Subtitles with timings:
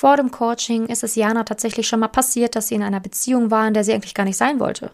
[0.00, 3.50] Vor dem Coaching ist es Jana tatsächlich schon mal passiert, dass sie in einer Beziehung
[3.50, 4.92] war, in der sie eigentlich gar nicht sein wollte.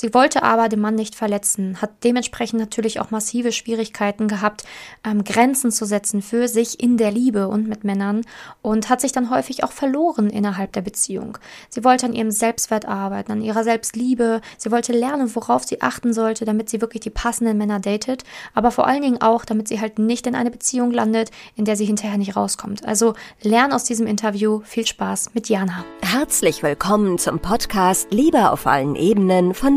[0.00, 4.62] Sie wollte aber den Mann nicht verletzen, hat dementsprechend natürlich auch massive Schwierigkeiten gehabt,
[5.04, 8.22] ähm, Grenzen zu setzen für sich in der Liebe und mit Männern
[8.62, 11.36] und hat sich dann häufig auch verloren innerhalb der Beziehung.
[11.68, 14.40] Sie wollte an ihrem Selbstwert arbeiten, an ihrer Selbstliebe.
[14.56, 18.22] Sie wollte lernen, worauf sie achten sollte, damit sie wirklich die passenden Männer datet,
[18.54, 21.74] aber vor allen Dingen auch, damit sie halt nicht in eine Beziehung landet, in der
[21.74, 22.86] sie hinterher nicht rauskommt.
[22.86, 24.60] Also lern aus diesem Interview.
[24.62, 25.84] Viel Spaß mit Jana.
[26.02, 29.76] Herzlich willkommen zum Podcast Liebe auf allen Ebenen von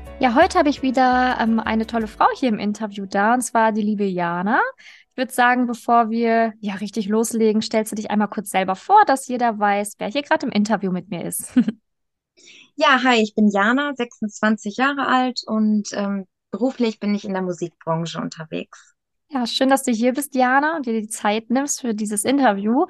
[0.21, 3.71] Ja, heute habe ich wieder ähm, eine tolle Frau hier im Interview da, und zwar
[3.71, 4.61] die liebe Jana.
[5.09, 9.01] Ich würde sagen, bevor wir ja richtig loslegen, stellst du dich einmal kurz selber vor,
[9.07, 11.53] dass jeder weiß, wer hier gerade im Interview mit mir ist.
[12.75, 17.41] ja, hi, ich bin Jana, 26 Jahre alt und ähm, beruflich bin ich in der
[17.41, 18.93] Musikbranche unterwegs.
[19.29, 22.85] Ja, schön, dass du hier bist, Jana, und dir die Zeit nimmst für dieses Interview.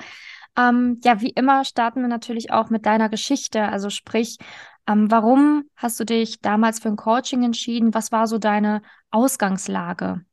[0.57, 3.63] Ähm, ja, wie immer starten wir natürlich auch mit deiner Geschichte.
[3.63, 4.37] Also sprich,
[4.87, 7.93] ähm, warum hast du dich damals für ein Coaching entschieden?
[7.93, 10.25] Was war so deine Ausgangslage?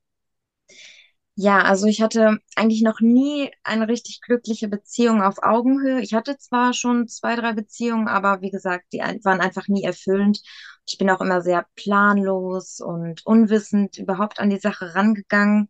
[1.41, 6.01] Ja, also ich hatte eigentlich noch nie eine richtig glückliche Beziehung auf Augenhöhe.
[6.01, 10.41] Ich hatte zwar schon zwei, drei Beziehungen, aber wie gesagt, die waren einfach nie erfüllend.
[10.87, 15.69] Ich bin auch immer sehr planlos und unwissend überhaupt an die Sache rangegangen.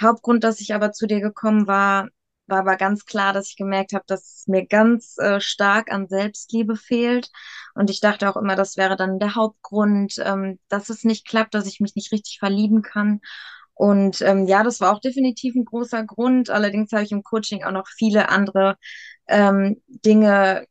[0.00, 2.08] Hauptgrund, dass ich aber zu dir gekommen war,
[2.50, 6.08] war aber ganz klar, dass ich gemerkt habe, dass es mir ganz äh, stark an
[6.08, 7.30] Selbstliebe fehlt.
[7.74, 11.54] Und ich dachte auch immer, das wäre dann der Hauptgrund, ähm, dass es nicht klappt,
[11.54, 13.20] dass ich mich nicht richtig verlieben kann.
[13.74, 16.50] Und ähm, ja, das war auch definitiv ein großer Grund.
[16.50, 18.76] Allerdings habe ich im Coaching auch noch viele andere
[19.26, 20.66] ähm, Dinge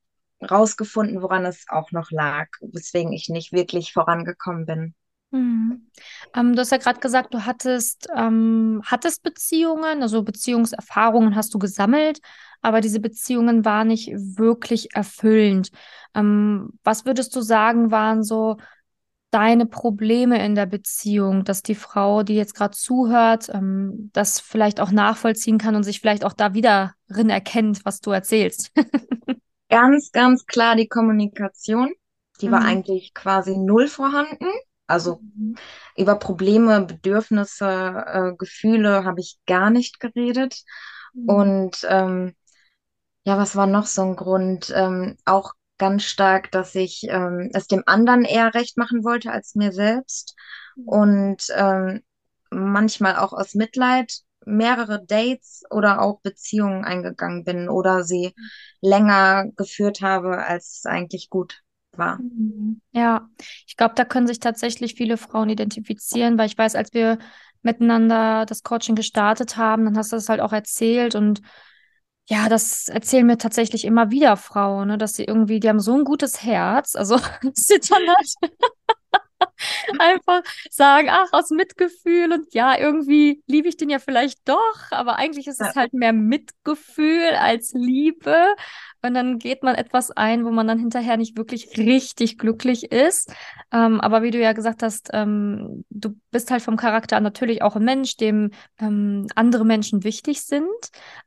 [0.49, 4.95] rausgefunden, woran es auch noch lag, weswegen ich nicht wirklich vorangekommen bin.
[5.31, 5.89] Mhm.
[6.35, 11.59] Ähm, du hast ja gerade gesagt, du hattest, ähm, hattest Beziehungen, also Beziehungserfahrungen hast du
[11.59, 12.19] gesammelt,
[12.61, 15.69] aber diese Beziehungen waren nicht wirklich erfüllend.
[16.15, 18.57] Ähm, was würdest du sagen, waren so
[19.31, 24.79] deine Probleme in der Beziehung, dass die Frau, die jetzt gerade zuhört, ähm, das vielleicht
[24.79, 28.71] auch nachvollziehen kann und sich vielleicht auch da wieder drin erkennt, was du erzählst?
[29.69, 31.93] ganz, ganz klar die Kommunikation.
[32.41, 32.51] Die mhm.
[32.51, 34.47] war eigentlich quasi null vorhanden.
[34.89, 35.55] Also mhm.
[35.95, 40.63] über Probleme, Bedürfnisse, äh, Gefühle habe ich gar nicht geredet.
[41.13, 41.29] Mhm.
[41.29, 42.35] Und ähm,
[43.23, 44.73] ja, was war noch so ein Grund?
[44.75, 49.55] Ähm, auch ganz stark, dass ich ähm, es dem anderen eher recht machen wollte als
[49.55, 50.35] mir selbst.
[50.75, 50.87] Mhm.
[50.87, 52.01] Und ähm,
[52.49, 58.49] manchmal auch aus Mitleid mehrere Dates oder auch Beziehungen eingegangen bin oder sie mhm.
[58.81, 61.61] länger geführt habe, als es eigentlich gut
[61.99, 62.19] war.
[62.19, 62.81] Mhm.
[62.91, 63.29] Ja,
[63.67, 67.19] ich glaube, da können sich tatsächlich viele Frauen identifizieren, weil ich weiß, als wir
[67.61, 71.41] miteinander das Coaching gestartet haben, dann hast du das halt auch erzählt und
[72.29, 75.97] ja, das erzählen mir tatsächlich immer wieder Frauen, ne, dass sie irgendwie, die haben so
[75.97, 77.17] ein gutes Herz, also
[77.53, 78.53] sie dann halt
[79.99, 85.17] einfach sagen, ach, aus Mitgefühl und ja, irgendwie liebe ich den ja vielleicht doch, aber
[85.17, 88.35] eigentlich ist es halt mehr Mitgefühl als Liebe.
[89.01, 93.31] Und dann geht man etwas ein, wo man dann hinterher nicht wirklich richtig glücklich ist.
[93.71, 97.75] Ähm, aber wie du ja gesagt hast, ähm, du bist halt vom Charakter natürlich auch
[97.77, 100.67] ein Mensch, dem ähm, andere Menschen wichtig sind.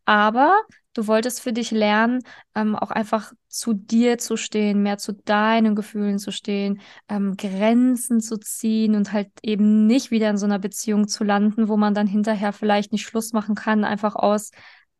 [0.04, 0.54] Aber
[0.94, 2.22] du wolltest für dich lernen,
[2.54, 8.20] ähm, auch einfach zu dir zu stehen, mehr zu deinen Gefühlen zu stehen, ähm, Grenzen
[8.20, 11.94] zu ziehen und halt eben nicht wieder in so einer Beziehung zu landen, wo man
[11.94, 14.50] dann hinterher vielleicht nicht Schluss machen kann, einfach aus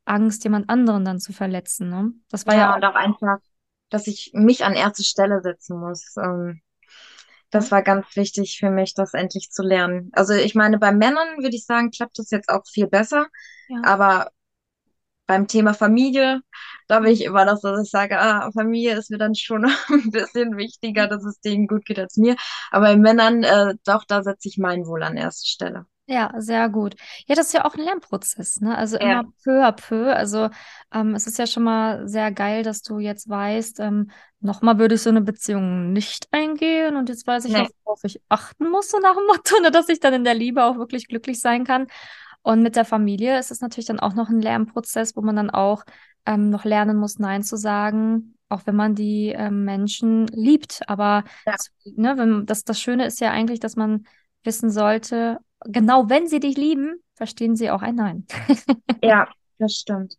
[0.04, 1.88] Angst, jemand anderen dann zu verletzen.
[1.88, 2.12] Ne?
[2.30, 3.38] Das war ja, ja und auch einfach,
[3.88, 6.16] dass ich mich an erste Stelle setzen muss.
[6.16, 6.60] Ähm,
[7.50, 10.10] das war ganz wichtig für mich, das endlich zu lernen.
[10.14, 13.26] Also ich meine, bei Männern würde ich sagen, klappt das jetzt auch viel besser.
[13.68, 13.82] Ja.
[13.84, 14.30] Aber
[15.32, 16.42] beim Thema Familie,
[16.88, 19.64] da bin ich immer noch so, dass ich sage, ah, Familie ist mir dann schon
[19.88, 22.36] ein bisschen wichtiger, dass es denen gut geht als mir.
[22.70, 25.86] Aber bei Männern, äh, doch, da setze ich mein Wohl an erste Stelle.
[26.06, 26.96] Ja, sehr gut.
[27.26, 28.76] Ja, das ist ja auch ein Lernprozess, ne?
[28.76, 29.24] Also immer ja.
[29.44, 30.14] peu à peu.
[30.14, 30.50] Also
[30.92, 34.96] ähm, es ist ja schon mal sehr geil, dass du jetzt weißt, ähm, nochmal würde
[34.96, 37.68] ich so eine Beziehung nicht eingehen und jetzt weiß ich, nee.
[37.84, 40.64] worauf ich achten muss, so nach dem Motto, ne, dass ich dann in der Liebe
[40.64, 41.86] auch wirklich glücklich sein kann.
[42.42, 45.50] Und mit der Familie ist es natürlich dann auch noch ein Lernprozess, wo man dann
[45.50, 45.84] auch
[46.26, 50.82] ähm, noch lernen muss, Nein zu sagen auch wenn man die ähm, Menschen liebt.
[50.86, 51.56] Aber Ja.
[51.96, 54.06] ne, wenn, das, das Schöne ist ja eigentlich, dass man
[54.44, 58.26] wissen sollte, genau wenn sie dich lieben, verstehen sie auch ein Nein.
[59.02, 59.28] Ja,
[59.58, 60.16] das stimmt.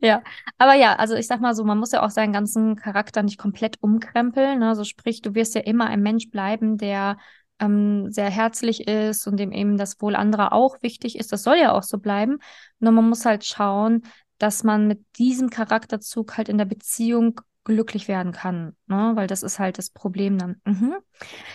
[0.00, 0.22] Ja,
[0.58, 3.38] aber ja, also ich sag mal so, man muss ja auch seinen ganzen Charakter nicht
[3.38, 4.60] komplett umkrempeln.
[4.60, 4.68] Ne?
[4.70, 7.18] Also sprich, du wirst ja immer ein Mensch bleiben, der
[7.60, 11.32] ähm, sehr herzlich ist und dem eben das Wohl anderer auch wichtig ist.
[11.32, 12.38] Das soll ja auch so bleiben.
[12.78, 14.02] Nur man muss halt schauen,
[14.38, 19.12] dass man mit diesem Charakterzug halt in der Beziehung glücklich werden kann, ne?
[19.14, 20.60] Weil das ist halt das Problem dann.
[20.64, 20.94] Mhm.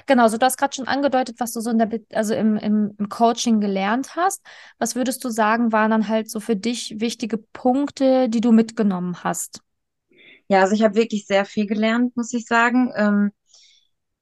[0.07, 2.57] Genau, so du hast gerade schon angedeutet, was du so in der, Be also im,
[2.57, 4.45] im, im Coaching gelernt hast.
[4.77, 9.24] Was würdest du sagen, waren dann halt so für dich wichtige Punkte, die du mitgenommen
[9.24, 9.62] hast?
[10.50, 12.92] Ja, also ich habe wirklich sehr viel gelernt, muss ich sagen.
[12.95, 13.31] Ähm,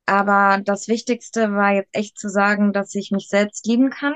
[0.09, 4.15] aber das Wichtigste war jetzt echt zu sagen, dass ich mich selbst lieben kann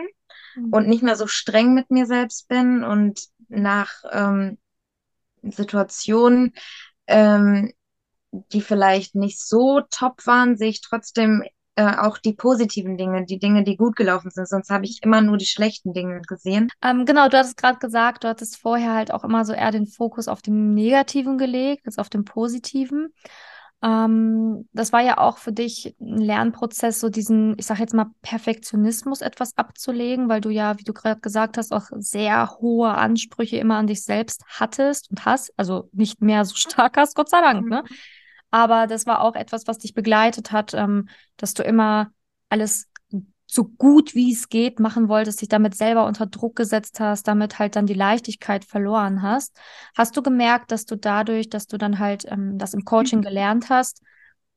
[0.72, 0.90] und Mhm.
[0.90, 4.58] nicht mehr so streng mit mir selbst bin und nach ähm,
[5.44, 6.54] Situationen,
[7.08, 7.74] ähm,
[8.32, 11.44] die vielleicht nicht so top waren, sehe ich trotzdem
[11.76, 14.48] äh, auch die positiven Dinge, die Dinge, die gut gelaufen sind.
[14.48, 16.70] Sonst habe ich immer nur die schlechten Dinge gesehen.
[16.84, 19.88] Ähm, genau, du hattest gerade gesagt, du hattest vorher halt auch immer so eher den
[19.88, 23.14] Fokus auf dem Negativen gelegt, als auf dem Positiven.
[23.84, 28.12] Ähm, das war ja auch für dich ein Lernprozess, so diesen, ich sag jetzt mal,
[28.22, 33.58] Perfektionismus etwas abzulegen, weil du ja, wie du gerade gesagt hast, auch sehr hohe Ansprüche
[33.58, 37.42] immer an dich selbst hattest und hast, also nicht mehr so stark hast, Gott sei
[37.42, 37.84] Dank, ne?
[38.52, 42.12] Aber das war auch etwas, was dich begleitet hat, ähm, dass du immer
[42.50, 42.88] alles
[43.54, 47.60] so gut wie es geht machen wolltest, dich damit selber unter Druck gesetzt hast, damit
[47.60, 49.56] halt dann die Leichtigkeit verloren hast.
[49.96, 53.70] Hast du gemerkt, dass du dadurch, dass du dann halt ähm, das im Coaching gelernt
[53.70, 54.02] hast,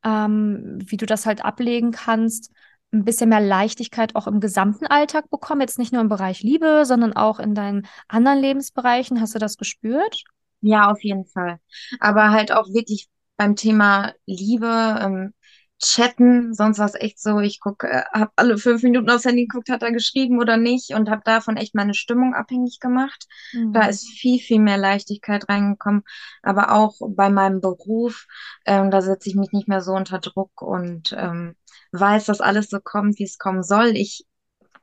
[0.02, 2.52] ähm, wie du das halt ablegen kannst,
[2.92, 5.60] ein bisschen mehr Leichtigkeit auch im gesamten Alltag bekommen?
[5.60, 9.20] Jetzt nicht nur im Bereich Liebe, sondern auch in deinen anderen Lebensbereichen.
[9.20, 10.24] Hast du das gespürt?
[10.62, 11.58] Ja, auf jeden Fall.
[12.00, 15.34] Aber halt auch wirklich beim Thema Liebe, ähm,
[15.82, 19.46] Chatten, sonst war es echt so, ich gucke, äh, habe alle fünf Minuten aufs Handy
[19.46, 23.26] geguckt, hat er geschrieben oder nicht und habe davon echt meine Stimmung abhängig gemacht.
[23.72, 23.88] Da Mhm.
[23.88, 26.02] ist viel, viel mehr Leichtigkeit reingekommen.
[26.42, 28.26] Aber auch bei meinem Beruf,
[28.64, 31.56] ähm, da setze ich mich nicht mehr so unter Druck und ähm,
[31.92, 33.88] weiß, dass alles so kommt, wie es kommen soll.
[33.96, 34.24] Ich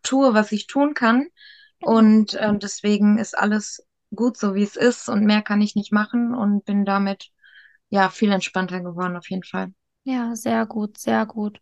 [0.03, 1.27] tue, was ich tun kann
[1.81, 3.85] und ähm, deswegen ist alles
[4.15, 7.29] gut so, wie es ist und mehr kann ich nicht machen und bin damit
[7.89, 9.73] ja viel entspannter geworden auf jeden Fall.
[10.03, 11.61] Ja, sehr gut, sehr gut.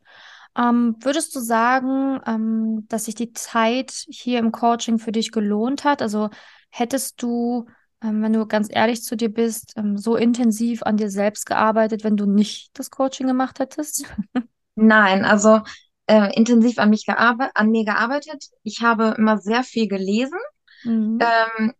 [0.58, 5.84] Ähm, würdest du sagen, ähm, dass sich die Zeit hier im Coaching für dich gelohnt
[5.86, 6.02] hat?
[6.02, 6.30] Also
[6.70, 7.68] hättest du,
[8.04, 12.04] ähm, wenn du ganz ehrlich zu dir bist, ähm, so intensiv an dir selbst gearbeitet,
[12.04, 14.06] wenn du nicht das Coaching gemacht hättest?
[14.76, 15.62] Nein, also
[16.08, 18.46] äh, intensiv an mich gearbeitet, an mir gearbeitet.
[18.64, 20.40] Ich habe immer sehr viel gelesen,
[20.84, 21.32] Mhm.
[21.60, 21.74] ähm,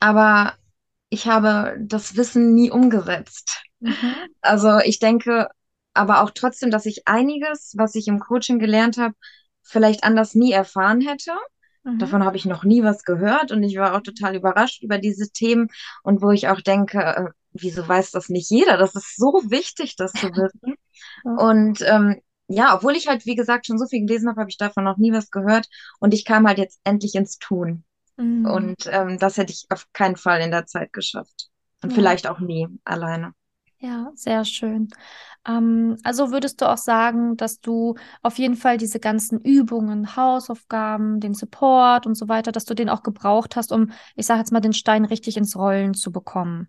[0.00, 0.54] aber
[1.10, 3.62] ich habe das Wissen nie umgesetzt.
[3.80, 4.26] Mhm.
[4.42, 5.48] Also ich denke
[5.96, 9.14] aber auch trotzdem, dass ich einiges, was ich im Coaching gelernt habe,
[9.62, 11.32] vielleicht anders nie erfahren hätte.
[11.84, 11.98] Mhm.
[11.98, 15.30] Davon habe ich noch nie was gehört und ich war auch total überrascht über diese
[15.30, 15.68] Themen
[16.02, 18.76] und wo ich auch denke, äh, wieso weiß das nicht jeder?
[18.76, 20.74] Das ist so wichtig, das zu wissen.
[21.24, 24.58] Und ähm, ja, obwohl ich halt, wie gesagt, schon so viel gelesen habe, habe ich
[24.58, 25.68] davon noch nie was gehört
[25.98, 27.84] und ich kam halt jetzt endlich ins Tun.
[28.16, 28.46] Mhm.
[28.46, 31.48] Und ähm, das hätte ich auf keinen Fall in der Zeit geschafft.
[31.82, 31.96] Und Ja.
[31.96, 33.32] vielleicht auch nie alleine.
[33.88, 34.88] Ja, sehr schön.
[35.46, 41.20] Ähm, also würdest du auch sagen, dass du auf jeden Fall diese ganzen Übungen, Hausaufgaben,
[41.20, 44.52] den Support und so weiter, dass du den auch gebraucht hast, um, ich sage jetzt
[44.52, 46.68] mal, den Stein richtig ins Rollen zu bekommen?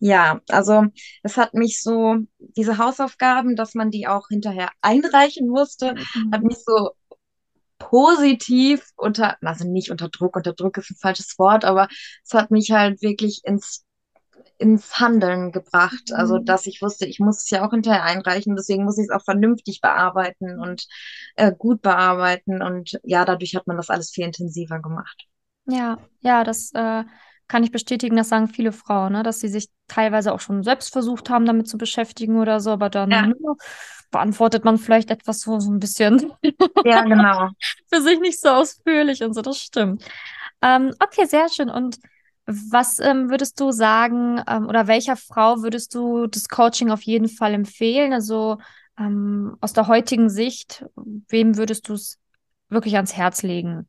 [0.00, 0.84] Ja, also
[1.24, 5.96] es hat mich so, diese Hausaufgaben, dass man die auch hinterher einreichen musste,
[6.30, 6.44] hat Mhm.
[6.44, 6.90] mich so
[7.78, 11.88] positiv unter, also nicht unter Druck, unter Druck ist ein falsches Wort, aber
[12.24, 13.84] es hat mich halt wirklich ins,
[14.58, 16.12] ins Handeln gebracht.
[16.12, 16.44] Also, Mhm.
[16.44, 19.24] dass ich wusste, ich muss es ja auch hinterher einreichen, deswegen muss ich es auch
[19.24, 20.86] vernünftig bearbeiten und
[21.36, 22.62] äh, gut bearbeiten.
[22.62, 25.26] Und ja, dadurch hat man das alles viel intensiver gemacht.
[25.66, 27.04] Ja, ja, das äh,
[27.46, 30.92] kann ich bestätigen, das sagen viele Frauen, ne, dass sie sich teilweise auch schon selbst
[30.92, 33.34] versucht haben, damit zu beschäftigen oder so, aber dann Ja, ne,
[34.10, 36.32] beantwortet man vielleicht etwas so, so ein bisschen
[36.82, 37.50] ja, genau.
[37.88, 40.04] für sich nicht so ausführlich und so, das stimmt.
[40.62, 41.70] Ähm, okay, sehr schön.
[41.70, 41.98] Und
[42.48, 47.28] was ähm, würdest du sagen, ähm, oder welcher Frau würdest du das Coaching auf jeden
[47.28, 48.12] Fall empfehlen?
[48.12, 48.58] Also
[48.98, 50.84] ähm, aus der heutigen Sicht,
[51.28, 52.18] wem würdest du es
[52.70, 53.88] wirklich ans Herz legen?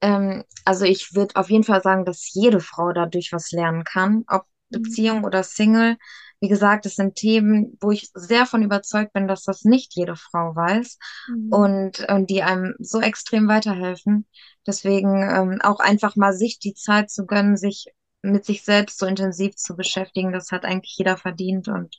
[0.00, 4.24] Ähm, also ich würde auf jeden Fall sagen, dass jede Frau dadurch was lernen kann,
[4.28, 4.70] ob Mhm.
[4.72, 5.96] Beziehung oder Single.
[6.40, 10.16] Wie gesagt, das sind Themen, wo ich sehr von überzeugt bin, dass das nicht jede
[10.16, 11.50] Frau weiß Mhm.
[11.50, 14.26] und, und die einem so extrem weiterhelfen.
[14.66, 17.86] Deswegen ähm, auch einfach mal sich die Zeit zu gönnen, sich
[18.22, 21.68] mit sich selbst so intensiv zu beschäftigen, das hat eigentlich jeder verdient.
[21.68, 21.96] Und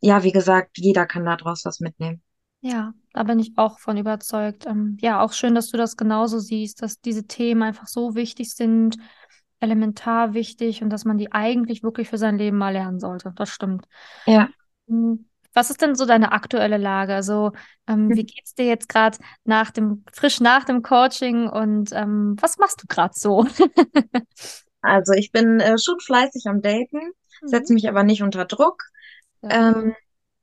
[0.00, 2.22] ja, wie gesagt, jeder kann daraus was mitnehmen.
[2.60, 4.66] Ja, da bin ich auch von überzeugt.
[4.66, 8.52] Ähm, ja, auch schön, dass du das genauso siehst, dass diese Themen einfach so wichtig
[8.54, 8.96] sind,
[9.60, 13.32] elementar wichtig und dass man die eigentlich wirklich für sein Leben mal lernen sollte.
[13.36, 13.86] Das stimmt.
[14.26, 14.52] Ja.
[14.88, 17.14] Hm, was ist denn so deine aktuelle Lage?
[17.14, 17.52] Also,
[17.86, 22.58] ähm, wie geht's dir jetzt gerade nach dem, frisch nach dem Coaching und ähm, was
[22.58, 23.46] machst du gerade so?
[24.82, 27.12] Also ich bin äh, schon fleißig am Daten,
[27.44, 27.74] setze Mhm.
[27.74, 28.84] mich aber nicht unter Druck.
[29.42, 29.50] Ja.
[29.50, 29.94] Ähm,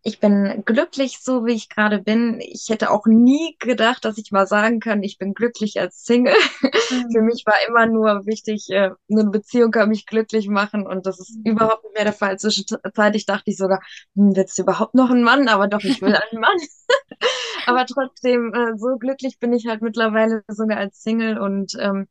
[0.07, 2.39] ich bin glücklich, so wie ich gerade bin.
[2.39, 6.35] Ich hätte auch nie gedacht, dass ich mal sagen kann, ich bin glücklich als Single.
[7.11, 7.23] Für Mhm.
[7.23, 11.39] mich war immer nur wichtig, äh, eine Beziehung kann mich glücklich machen und das ist
[11.39, 11.45] Mhm.
[11.45, 12.37] überhaupt nicht mehr der Fall.
[12.37, 13.79] Zwischenzeitlich dachte ich sogar,
[14.15, 15.47] hm, willst du überhaupt noch einen Mann?
[15.47, 16.57] Aber doch, ich will einen Mann.
[17.65, 22.07] Aber trotzdem, äh, so glücklich bin ich halt mittlerweile sogar als Single und ähm,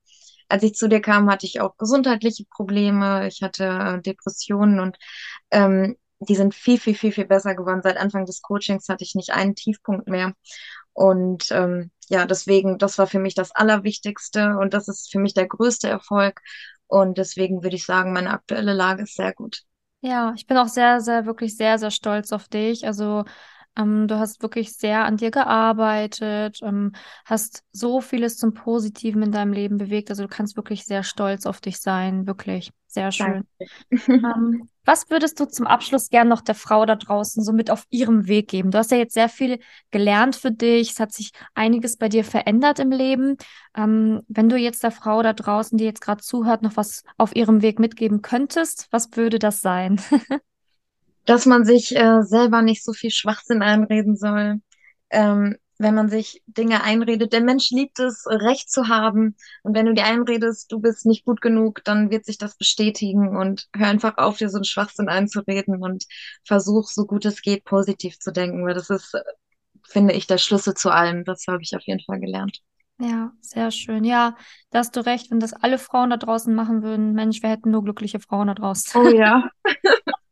[0.49, 3.27] als ich zu dir kam, hatte ich auch gesundheitliche Probleme.
[3.29, 4.97] Ich hatte äh, Depressionen und
[5.51, 5.97] ähm,
[6.29, 7.81] die sind viel, viel, viel, viel besser geworden.
[7.83, 10.33] Seit Anfang des Coachings hatte ich nicht einen Tiefpunkt mehr.
[10.93, 15.35] Und ähm, ja, deswegen, das war für mich das Allerwichtigste und das ist für mich
[15.35, 16.41] der größte Erfolg.
[16.87, 19.63] Und deswegen würde ich sagen, meine aktuelle Lage ist sehr gut.
[20.01, 22.87] Ja, ich bin auch sehr, sehr, wirklich sehr, sehr stolz auf dich.
[22.87, 23.25] Also,
[23.77, 26.93] ähm, du hast wirklich sehr an dir gearbeitet, ähm,
[27.25, 30.11] hast so vieles zum Positiven in deinem Leben bewegt.
[30.11, 32.27] Also, du kannst wirklich sehr stolz auf dich sein.
[32.27, 33.45] Wirklich sehr schön.
[34.09, 37.85] Ähm, was würdest du zum Abschluss gern noch der Frau da draußen so mit auf
[37.91, 38.71] ihrem Weg geben?
[38.71, 39.59] Du hast ja jetzt sehr viel
[39.91, 40.91] gelernt für dich.
[40.91, 43.37] Es hat sich einiges bei dir verändert im Leben.
[43.77, 47.35] Ähm, wenn du jetzt der Frau da draußen, die jetzt gerade zuhört, noch was auf
[47.35, 50.01] ihrem Weg mitgeben könntest, was würde das sein?
[51.25, 54.61] dass man sich äh, selber nicht so viel Schwachsinn einreden soll.
[55.11, 59.37] Ähm, wenn man sich Dinge einredet, der Mensch liebt es, Recht zu haben.
[59.63, 63.37] Und wenn du dir einredest, du bist nicht gut genug, dann wird sich das bestätigen
[63.37, 66.05] und hör einfach auf, dir so einen Schwachsinn einzureden und
[66.45, 69.15] versuch, so gut es geht, positiv zu denken, weil das ist,
[69.85, 71.25] finde ich, der Schlüssel zu allem.
[71.25, 72.61] Das habe ich auf jeden Fall gelernt.
[72.99, 74.05] Ja, sehr schön.
[74.05, 74.37] Ja,
[74.71, 77.13] da hast du recht, wenn das alle Frauen da draußen machen würden.
[77.13, 79.01] Mensch, wir hätten nur glückliche Frauen da draußen.
[79.01, 79.49] Oh ja.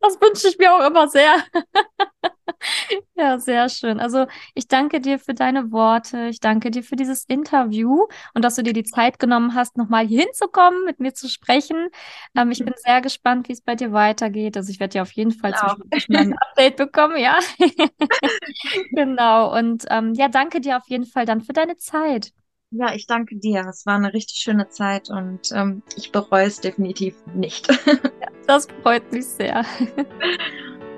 [0.00, 1.34] Das wünsche ich mir auch immer sehr.
[3.16, 4.00] Ja, sehr schön.
[4.00, 6.26] Also ich danke dir für deine Worte.
[6.28, 10.06] Ich danke dir für dieses Interview und dass du dir die Zeit genommen hast, nochmal
[10.06, 11.88] hier hinzukommen, mit mir zu sprechen.
[12.36, 14.56] Ähm, ich bin sehr gespannt, wie es bei dir weitergeht.
[14.56, 15.76] Also ich werde ja auf jeden Fall mal
[16.12, 17.38] ein Update bekommen, ja.
[18.92, 19.56] Genau.
[19.56, 22.32] Und ähm, ja, danke dir auf jeden Fall dann für deine Zeit.
[22.70, 23.66] Ja, ich danke dir.
[23.68, 27.68] Es war eine richtig schöne Zeit und ähm, ich bereue es definitiv nicht.
[28.46, 29.64] Das freut mich sehr.